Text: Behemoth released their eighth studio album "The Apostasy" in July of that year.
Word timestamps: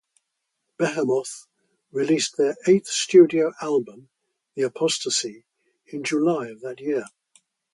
Behemoth 0.79 1.45
released 1.91 2.35
their 2.35 2.55
eighth 2.65 2.87
studio 2.87 3.53
album 3.61 4.09
"The 4.55 4.63
Apostasy" 4.63 5.45
in 5.85 6.03
July 6.03 6.47
of 6.47 6.61
that 6.61 6.79
year. 6.79 7.05